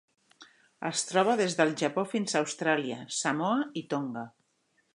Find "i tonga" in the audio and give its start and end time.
3.83-4.25